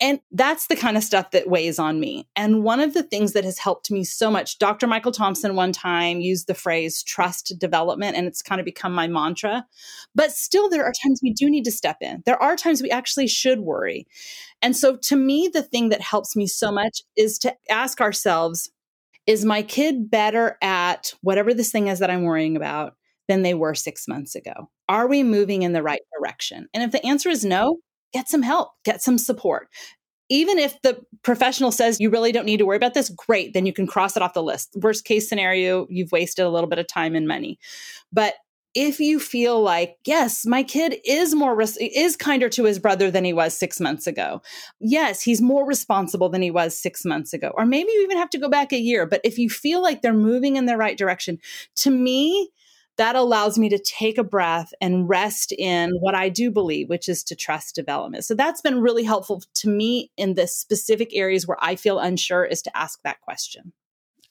[0.00, 2.28] And that's the kind of stuff that weighs on me.
[2.36, 4.86] And one of the things that has helped me so much, Dr.
[4.86, 9.08] Michael Thompson one time used the phrase trust development, and it's kind of become my
[9.08, 9.66] mantra.
[10.14, 12.22] But still, there are times we do need to step in.
[12.26, 14.06] There are times we actually should worry.
[14.62, 18.70] And so, to me, the thing that helps me so much is to ask ourselves,
[19.28, 22.94] is my kid better at whatever this thing is that I'm worrying about
[23.28, 24.70] than they were six months ago?
[24.88, 26.66] Are we moving in the right direction?
[26.72, 27.76] And if the answer is no,
[28.14, 29.68] get some help, get some support.
[30.30, 33.66] Even if the professional says you really don't need to worry about this, great, then
[33.66, 34.70] you can cross it off the list.
[34.76, 37.58] Worst case scenario, you've wasted a little bit of time and money.
[38.10, 38.34] But
[38.74, 43.10] if you feel like yes my kid is more res- is kinder to his brother
[43.10, 44.40] than he was 6 months ago
[44.80, 48.30] yes he's more responsible than he was 6 months ago or maybe you even have
[48.30, 50.98] to go back a year but if you feel like they're moving in the right
[50.98, 51.38] direction
[51.76, 52.50] to me
[52.98, 57.08] that allows me to take a breath and rest in what I do believe, which
[57.08, 58.24] is to trust development.
[58.24, 62.44] So that's been really helpful to me in the specific areas where I feel unsure
[62.44, 63.72] is to ask that question.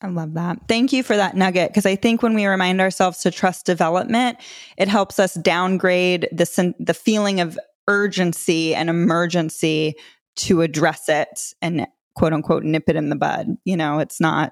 [0.02, 0.60] I love that.
[0.68, 4.38] Thank you for that nugget because I think when we remind ourselves to trust development,
[4.78, 9.96] it helps us downgrade the the feeling of urgency and emergency
[10.36, 13.58] to address it and quote unquote nip it in the bud.
[13.66, 14.52] You know, it's not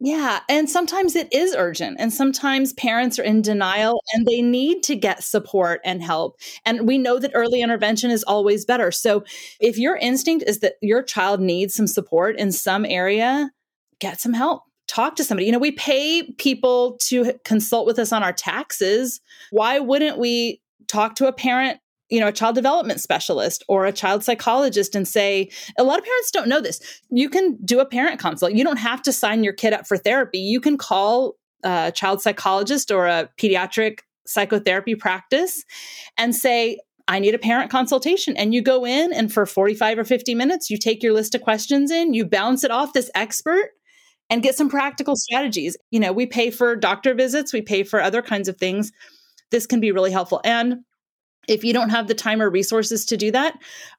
[0.00, 0.40] yeah.
[0.48, 1.96] And sometimes it is urgent.
[1.98, 6.38] And sometimes parents are in denial and they need to get support and help.
[6.64, 8.92] And we know that early intervention is always better.
[8.92, 9.24] So
[9.60, 13.50] if your instinct is that your child needs some support in some area,
[13.98, 15.46] get some help talk to somebody.
[15.46, 19.20] You know, we pay people to consult with us on our taxes.
[19.50, 21.78] Why wouldn't we talk to a parent,
[22.08, 26.04] you know, a child development specialist or a child psychologist and say, a lot of
[26.04, 26.80] parents don't know this.
[27.10, 28.54] You can do a parent consult.
[28.54, 30.38] You don't have to sign your kid up for therapy.
[30.38, 35.64] You can call a child psychologist or a pediatric psychotherapy practice
[36.16, 36.78] and say,
[37.08, 38.36] I need a parent consultation.
[38.36, 41.40] And you go in, and for 45 or 50 minutes, you take your list of
[41.40, 43.70] questions in, you bounce it off this expert,
[44.30, 45.76] and get some practical strategies.
[45.90, 48.92] You know, we pay for doctor visits, we pay for other kinds of things.
[49.50, 50.40] This can be really helpful.
[50.44, 50.84] And
[51.48, 53.58] if you don't have the time or resources to do that,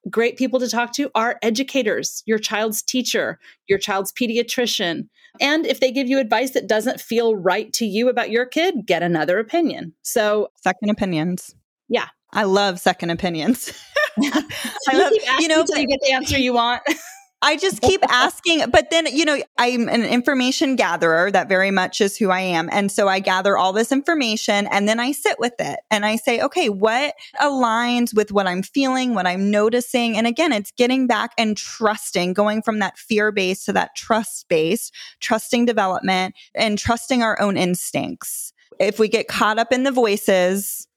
[0.10, 5.08] great people to talk to are educators, your child's teacher, your child's pediatrician.
[5.42, 8.86] And if they give you advice that doesn't feel right to you about your kid,
[8.86, 9.94] get another opinion.
[10.04, 11.56] So, second opinions.
[11.88, 12.08] Yeah.
[12.32, 13.74] I love second opinions.
[14.22, 16.84] I love, you know, until you get the answer you want.
[17.42, 21.32] I just keep asking, but then, you know, I'm an information gatherer.
[21.32, 22.70] That very much is who I am.
[22.72, 26.18] And so I gather all this information and then I sit with it and I
[26.18, 30.18] say, okay, what aligns with what I'm feeling, what I'm noticing?
[30.18, 34.50] And again, it's getting back and trusting, going from that fear based to that trust
[34.50, 38.52] based, trusting development and trusting our own instincts.
[38.80, 40.88] If we get caught up in the voices,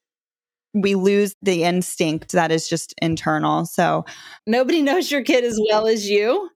[0.74, 3.66] we lose the instinct that is just internal.
[3.66, 4.04] So
[4.46, 6.48] nobody knows your kid as well as you.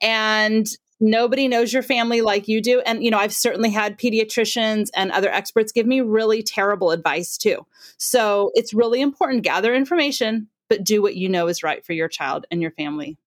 [0.00, 0.66] And
[1.00, 2.80] nobody knows your family like you do.
[2.80, 7.36] And, you know, I've certainly had pediatricians and other experts give me really terrible advice
[7.36, 7.66] too.
[7.98, 12.08] So it's really important gather information, but do what you know is right for your
[12.08, 13.18] child and your family.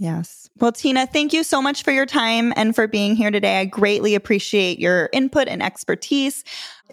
[0.00, 0.48] Yes.
[0.58, 3.60] Well, Tina, thank you so much for your time and for being here today.
[3.60, 6.42] I greatly appreciate your input and expertise.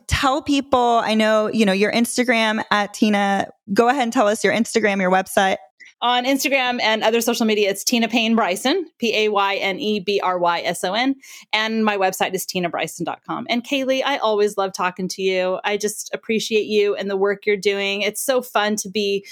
[0.07, 3.47] Tell people, I know, you know, your Instagram at Tina.
[3.73, 5.55] Go ahead and tell us your Instagram, your website.
[6.01, 10.01] On Instagram and other social media, it's Tina Payne Bryson, P A Y N E
[10.01, 11.15] B R Y S O N.
[11.53, 13.47] And my website is tinabryson.com.
[13.49, 15.59] And Caley, I always love talking to you.
[15.63, 18.01] I just appreciate you and the work you're doing.
[18.01, 19.25] It's so fun to be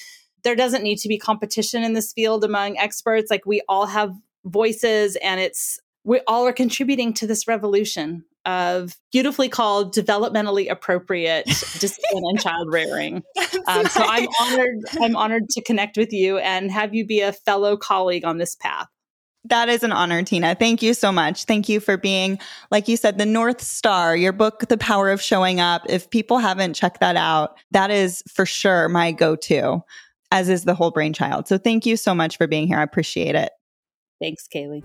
[0.45, 3.29] there doesn't need to be competition in this field among experts.
[3.29, 4.13] Like we all have
[4.45, 11.45] voices and it's, we all are contributing to this revolution of beautifully called developmentally appropriate
[11.79, 13.23] discipline and child rearing.
[13.67, 14.77] Um, so I'm honored.
[15.01, 18.55] I'm honored to connect with you and have you be a fellow colleague on this
[18.55, 18.87] path.
[19.45, 20.55] That is an honor, Tina.
[20.55, 21.45] Thank you so much.
[21.45, 22.39] Thank you for being,
[22.71, 25.83] like you said, the North Star, your book, The Power of Showing Up.
[25.87, 29.83] If people haven't checked that out, that is for sure my go to
[30.35, 31.47] as is the Whole-Brain Child.
[31.47, 32.77] So thank you so much for being here.
[32.77, 33.51] I appreciate it.
[34.19, 34.83] Thanks, Caley.